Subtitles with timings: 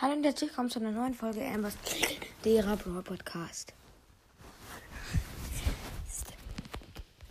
[0.00, 1.76] Hallo und herzlich willkommen zu einer neuen Folge Ambers
[2.42, 3.72] Lehrer Brawl Podcast.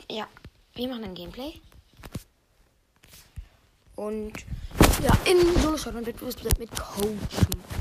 [0.09, 0.29] Ja,
[0.73, 1.59] wir machen ein Gameplay.
[3.97, 4.31] Und
[5.03, 7.35] ja, in Solo Shotgun wird mit Coach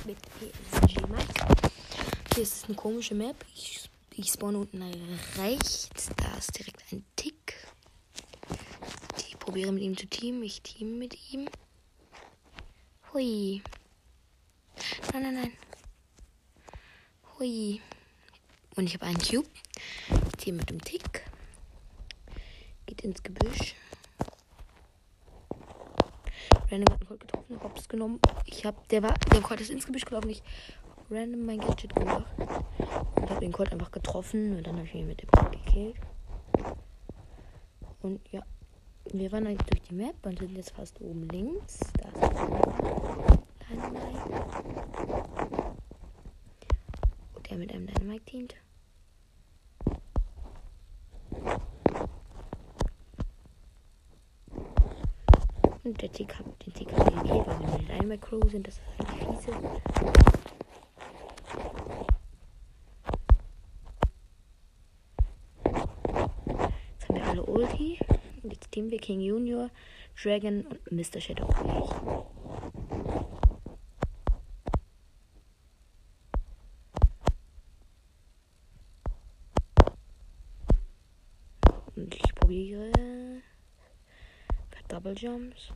[0.04, 1.26] mit PSG Max.
[2.34, 3.36] Hier ist eine komische Map.
[3.54, 4.82] Ich, ich spawn unten
[5.36, 5.90] rechts.
[6.16, 7.54] Da ist direkt ein Tick.
[9.16, 10.42] Ich probiere mit ihm zu teamen.
[10.42, 11.48] Ich team mit ihm.
[13.12, 13.62] Hui.
[15.12, 15.52] Nein, nein, nein.
[17.38, 17.82] Hui.
[18.76, 19.46] Und ich habe einen Cube.
[20.08, 21.24] Jetzt hier mit dem Tick.
[22.86, 23.74] Geht ins Gebüsch.
[26.70, 28.20] Random hat einen Colt getroffen, Hops genommen.
[28.46, 30.30] Ich hab, der war, der Colt ist ins Gebüsch gelaufen.
[30.30, 30.42] Ich
[31.10, 32.32] random mein Gadget gemacht.
[32.38, 34.56] Und habe den Colt einfach getroffen.
[34.56, 35.96] Und dann habe ich ihn mit dem Colt gekillt.
[38.00, 38.42] Und ja,
[39.12, 41.80] wir waren eigentlich durch die Map und sind jetzt fast oben links.
[41.98, 43.41] Da ist
[43.72, 44.02] Dynamite.
[47.50, 48.54] Der mit einem Dynamite dient.
[55.84, 58.82] Und der Tick hat den hat den Käfer, wenn wir Dynamite Crow sind, das ist
[58.98, 59.50] eigentlich fiese.
[66.92, 67.98] Jetzt haben wir alle Ulti.
[68.42, 69.70] Und jetzt Team wir King Junior,
[70.20, 71.20] Dragon und Mr.
[71.20, 71.48] Shadow.
[82.02, 82.90] Und ich probiere
[84.88, 85.72] Double Jumps.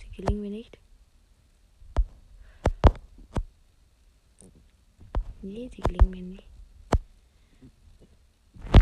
[0.00, 0.76] Sie gelingen mir nicht.
[5.42, 6.46] Nee, sie gelingen mir nicht.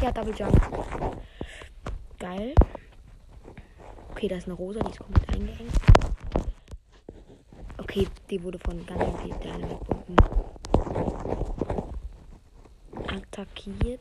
[0.01, 0.59] Ja, Double Jump.
[2.19, 2.55] Geil.
[4.13, 5.79] Okay, da ist eine Rosa, die ist komplett eingeengt.
[7.77, 10.25] Okay, die wurde von ganz vielen Dynamite-Bomben
[13.45, 14.01] attackiert.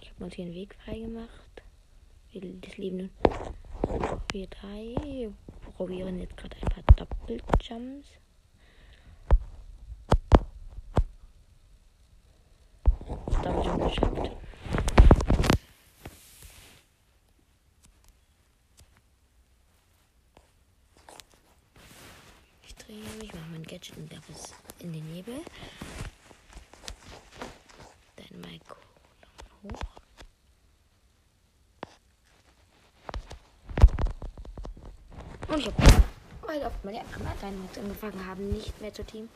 [0.00, 1.62] Ich habe uns hier einen Weg freigemacht.
[2.32, 3.10] Wir das Leben
[4.32, 5.30] wir drei
[5.76, 8.08] probieren jetzt gerade ein paar Doppeljumps.
[13.42, 14.41] Doppeljump geschafft.
[23.22, 25.40] Ich mache mein Gadget und darf es in den Nebel.
[28.16, 28.60] Dann mal
[29.62, 29.80] hoch.
[35.48, 36.02] Und ich habe
[36.42, 39.30] weil oft meine anderen angefangen haben, nicht mehr zu teamen.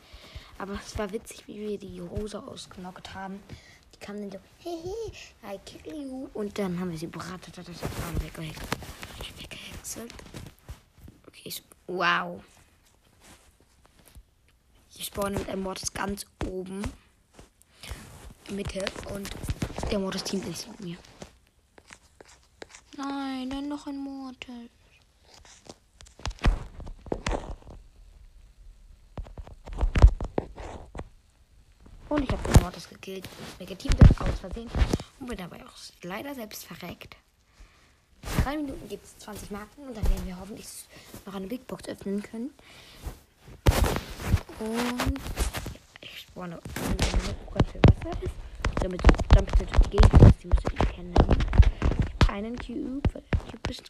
[0.59, 3.41] Aber es war witzig, wie wir die Rosa ausgenockt haben.
[3.95, 6.29] Die kam dann so, hey, I kill you.
[6.35, 10.13] Und dann haben wir sie bratet, das haben weggehäckselt.
[11.25, 12.43] Okay, ich, wow.
[14.99, 16.81] Ich spawne mit einem Mortis ganz oben.
[18.49, 19.29] Mitte und
[19.91, 20.97] der Mortis teamt ist mit mir.
[22.97, 24.71] Nein, dann noch ein Mortis.
[32.09, 33.29] Und ich habe den Mortis gekillt.
[33.59, 34.69] Mir geteamt aus Versehen.
[35.19, 37.17] Und bin dabei auch leider selbst verreckt.
[38.23, 40.67] In drei Minuten gibt es 20 Marken und dann werden wir hoffentlich
[41.25, 42.51] noch eine Big Box öffnen können.
[44.59, 45.19] Und
[46.01, 46.59] ich spawne
[46.99, 47.07] der
[47.53, 48.33] ganz viel Wasser ist.
[48.81, 51.13] Damit ich durch die Gegend, die müsstet ihr kennen.
[52.27, 53.83] Einen Cube, weil der Cube ist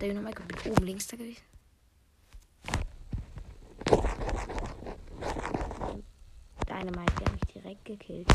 [0.00, 1.42] der Dynamite kommt oben links da gewesen.
[6.68, 8.28] Dynamite, der hat mich direkt gekillt.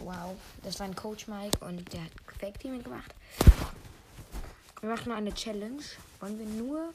[0.00, 3.14] Wow, das war ein Coach Mike und der hat Fake Teaming gemacht.
[4.80, 5.82] Wir machen eine Challenge.
[6.20, 6.92] Wollen wir nur,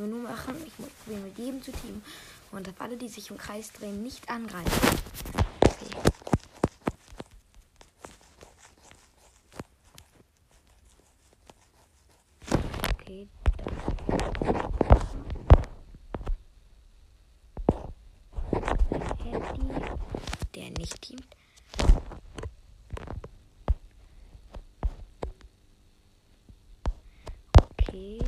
[0.00, 0.54] wir nur machen?
[0.66, 2.02] Ich muss probieren mit jedem zu teamen
[2.52, 4.98] und auf alle, die sich im Kreis drehen, nicht angreifen.
[5.80, 5.96] Okay.
[12.94, 13.28] Okay.
[19.24, 19.68] Handy,
[20.54, 21.26] der nicht teamt.
[27.80, 28.18] Okay.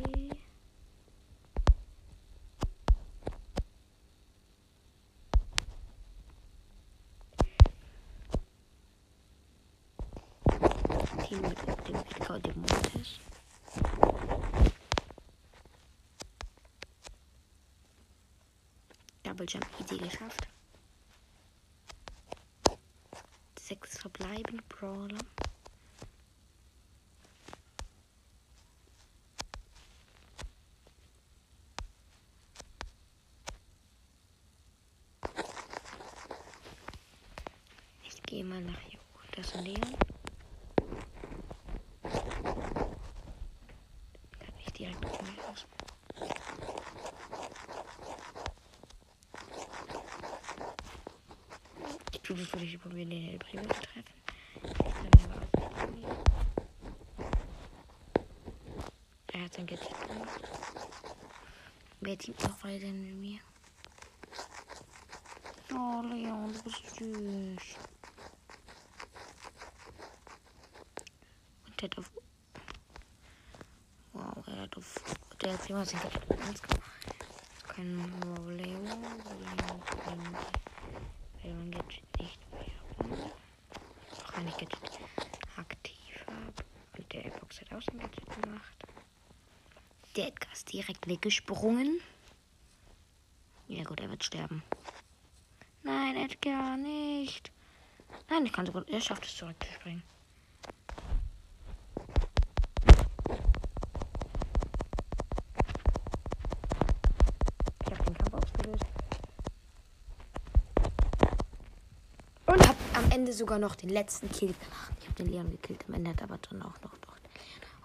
[11.31, 13.19] Team mit dem Edgar und dem Mortis.
[19.23, 20.47] Double Jump easy geschafft.
[23.57, 25.17] sechs verbleibende Brawler.
[38.03, 38.99] Ich gehe mal nach hier.
[39.37, 39.95] Das Leon.
[44.39, 45.65] Kann ich direkt aus.
[52.31, 54.05] Ich tue das, würde ich probieren, den El Primo zu treffen.
[59.33, 60.41] Er hat sein Gadget gemacht.
[61.99, 63.39] Wer teamt noch weiter mit mir?
[65.73, 67.75] Oh, Leon, du bist süß.
[71.65, 72.11] Und der hat auf.
[74.13, 74.95] Wow, er hat auf.
[75.41, 76.61] Der hat jemand sein Gadget gemacht.
[77.67, 78.85] Kein Problem.
[81.43, 82.10] Weil man mehr.
[84.41, 84.55] Wenn ich
[85.55, 86.65] aktiv habe.
[86.97, 88.77] Und der Box hat auch sein Gadget gemacht.
[90.15, 92.01] Der Edgar ist direkt weggesprungen.
[93.67, 94.63] Ja gut, er wird sterben.
[95.83, 97.51] Nein, Edgar, nicht.
[98.29, 98.87] Nein, ich kann sogar.
[98.87, 100.01] Er schafft es zurückzuspringen.
[113.11, 114.93] Ende sogar noch den letzten Kill gemacht.
[114.99, 115.83] Ich habe den Leon gekillt.
[115.87, 117.11] Am Ende hat aber dann auch noch doch.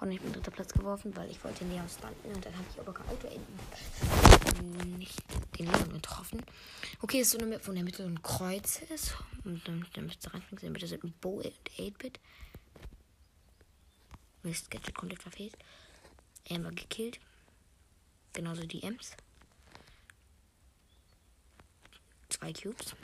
[0.00, 2.14] Und ich bin dritter Platz geworfen, weil ich wollte den Leon stunnen.
[2.24, 5.22] Und dann habe ich aber kein Auto in, nicht
[5.58, 6.42] den Leon getroffen.
[7.00, 9.14] Okay, ist so eine in der Mitte ein Kreuz ist.
[9.44, 10.58] Und dann, müsst ihr reinfliegen.
[10.58, 12.20] In der Mitte sind ein Bow und 8-Bit.
[14.42, 15.56] Mist, Gadget komplett verfehlt.
[16.50, 17.18] Amber gekillt.
[18.34, 19.12] Genauso die Ems.
[22.28, 22.94] Zwei Cubes.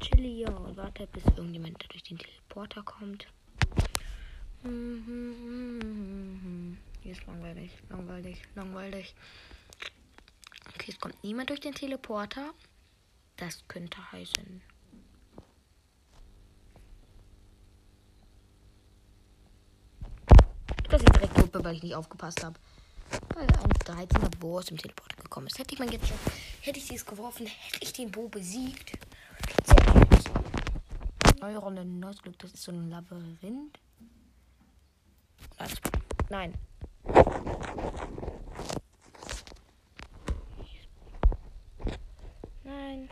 [0.00, 3.26] Chill hier und warte, bis irgendjemand durch den Teleporter kommt.
[7.02, 9.14] Hier ist langweilig, langweilig, langweilig.
[10.74, 12.52] Okay, es kommt niemand durch den Teleporter.
[13.36, 14.62] Das könnte heißen.
[20.90, 22.58] Das ist direkt Gruppe, weil ich nicht aufgepasst habe.
[23.34, 23.72] Weil ein
[24.08, 25.58] 13er Bo aus dem Teleporter gekommen ist.
[25.58, 26.12] Hätte ich mein Gadget,
[26.62, 28.92] hätte ich sie es geworfen, hätte ich den Bo besiegt.
[31.40, 32.38] Neue Runde, neues Glück.
[32.38, 33.78] Das ist so ein Labyrinth.
[36.28, 36.54] Nein.
[42.64, 43.08] Nein.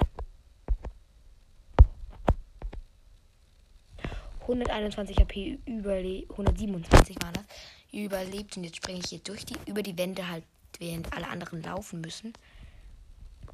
[4.41, 7.45] 121 AP überlebt, 127 war das,
[7.93, 10.45] überlebt und jetzt springe ich hier durch die, über die Wände halt,
[10.79, 12.33] während alle anderen laufen müssen.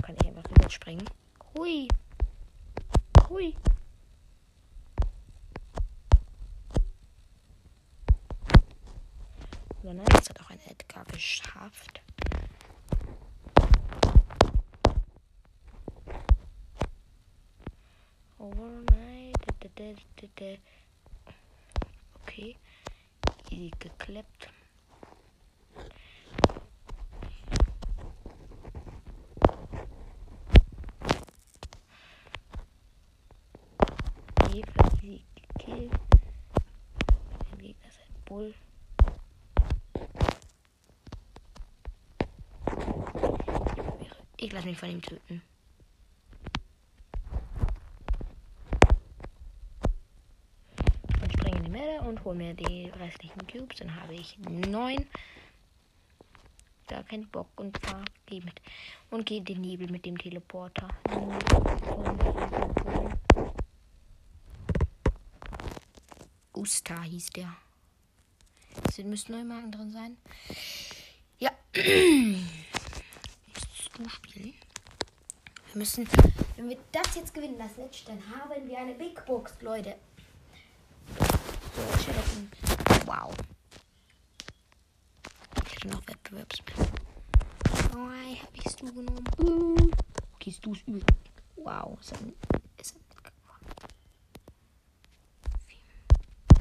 [0.02, 1.04] Kann ich einfach rüber springen.
[1.54, 1.88] Hui.
[3.28, 3.54] Hui.
[9.84, 12.00] Nein, das hat auch ein Edgar geschafft.
[18.38, 19.36] Overnight.
[22.22, 22.56] Okay.
[23.50, 24.48] Easy geklappt.
[34.52, 35.92] Easy gekillt.
[37.50, 38.54] Der Gegner ist ein Bull.
[44.42, 45.40] Ich lasse mich von ihm töten.
[51.20, 53.78] Und springe in die Mitte und hole mir die restlichen Cubes.
[53.78, 55.06] Dann habe ich neun.
[56.88, 58.60] Gar keinen Bock und fahr, geh mit.
[59.10, 60.88] Und gehe den Nebel mit dem Teleporter.
[66.52, 67.56] Usta hieß der.
[68.88, 70.16] Es müssten neue Marken drin sein.
[71.38, 71.52] Ja.
[74.02, 74.54] du spielen.
[75.72, 76.08] Wir müssen,
[76.56, 79.96] wenn wir das jetzt gewinnen, das Match, dann haben wir eine Big Box, Leute.
[81.18, 82.50] So, Sheriffen.
[83.06, 83.32] Wow.
[85.66, 86.92] Ich hätte noch Wettbewerbsplätze.
[87.94, 88.10] Oh,
[88.42, 89.24] hab ich's du genommen.
[89.38, 89.90] Uh.
[90.34, 91.04] Okay, du ist übel.
[91.56, 92.18] Wow, ist er,
[92.78, 93.02] ist er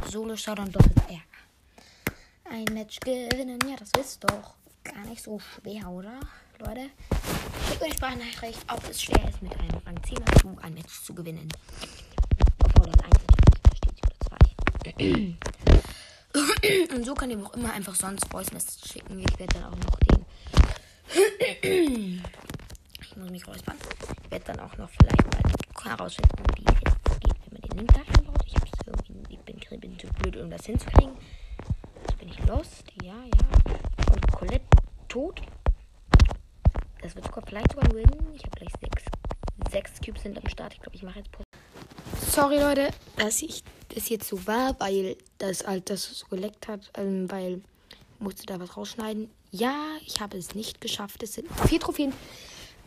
[0.10, 1.21] Solo Showdown doppelt R.
[2.50, 6.19] Ein Match gewinnen, ja, das ist doch gar nicht so schwer, oder?
[6.60, 6.91] Leute,
[7.72, 11.16] schickt euch Sprachnachricht, ob es schwer ist, mit einem Rang 10 dazu ein Match zu
[11.16, 11.48] gewinnen.
[12.63, 13.38] Obwohl dann eigentlich
[13.78, 14.16] steht oder
[14.94, 15.36] 2.
[16.96, 19.20] Und so könnt ihr auch immer einfach sonst Voice Message schicken.
[19.20, 20.25] Ich werde dann auch noch den.
[23.01, 23.78] ich muss mich räuspern.
[24.24, 25.42] Ich werde dann auch noch vielleicht mal
[25.92, 27.62] herausfinden, wie es geht, wenn man
[30.22, 31.13] blöd, um das hinzukriegen.
[32.01, 32.84] Jetzt bin ich lost.
[33.01, 33.74] Ja, ja.
[34.13, 34.66] Und Colette
[35.08, 35.42] tot.
[37.12, 38.10] Das wird sogar vielleicht sogar ein Win.
[38.34, 39.03] Ich habe gleich sechs.
[39.70, 40.74] Sechs Cubes sind am Start.
[40.74, 41.46] Ich glaube, ich mache jetzt Post.
[42.32, 46.89] Sorry, Leute, dass ich das jetzt so war, weil das halt das so geleckt hat,
[46.94, 47.62] ähm, weil
[48.20, 49.30] musste da was rausschneiden.
[49.51, 51.22] Ja, ich habe es nicht geschafft.
[51.22, 52.13] Es sind vier Trophäen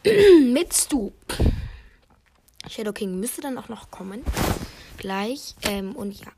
[0.55, 1.13] mit Stu.
[2.71, 4.25] Shadow King müsste dann auch noch kommen.
[4.97, 5.55] Gleich.
[5.65, 6.33] Ähm, und ja.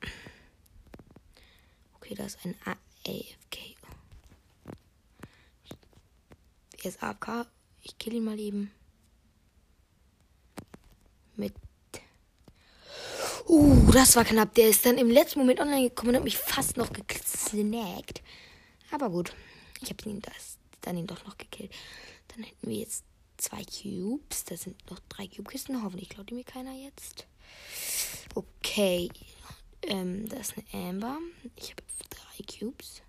[1.95, 3.76] Okay, das ist ein AFK.
[6.83, 7.47] Er ist AFK.
[7.87, 8.73] Ich kill ihn mal eben.
[11.37, 11.55] Mit.
[13.47, 14.52] Uh, das war knapp.
[14.57, 18.23] Der ist dann im letzten Moment online gekommen und hat mich fast noch gesnackt.
[18.90, 19.33] Aber gut.
[19.81, 21.71] Ich habe ihn das, dann ihn doch noch gekillt.
[22.26, 23.05] Dann hätten wir jetzt
[23.37, 24.45] zwei Cubes.
[24.47, 25.85] Das sind noch drei Cube-Kisten.
[25.85, 27.28] Hoffentlich klaut die mir keiner jetzt.
[28.35, 29.09] Okay.
[29.83, 31.19] Ähm, das ist eine Amber.
[31.55, 33.02] Ich habe drei Cubes.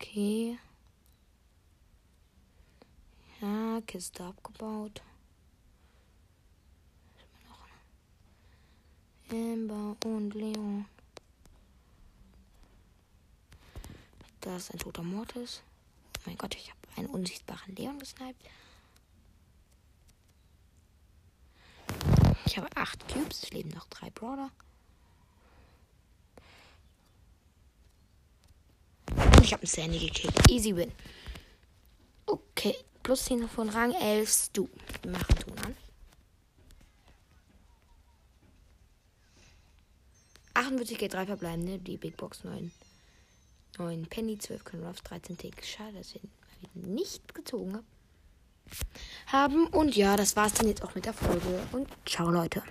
[0.00, 0.58] Okay.
[3.40, 5.02] Ja, Kiste abgebaut.
[9.30, 10.86] Amber und Leon.
[14.40, 15.62] Da ist ein toter Mortis.
[16.16, 18.40] Oh mein Gott, ich habe einen unsichtbaren Leon gesniped.
[22.46, 23.42] Ich habe acht Cubes.
[23.42, 24.50] Es leben noch drei Brawler.
[29.48, 30.50] Ich habe einen Sandy gekillt.
[30.50, 30.92] Easy win.
[32.26, 34.50] Okay, plus 10 von Rang 11.
[34.52, 34.68] Du.
[35.00, 35.76] Wir machen Ton an.
[40.52, 41.78] 48 geht 3 verbleibende.
[41.78, 42.70] Die Big Box 9.
[43.78, 45.64] 9 Penny, 12 Conruff, 13 Tick.
[45.64, 46.20] Schade, dass wir
[46.74, 47.78] nicht gezogen
[49.28, 49.66] haben.
[49.68, 51.66] Und ja, das war's dann jetzt auch mit der Folge.
[51.72, 52.62] Und ciao, Leute.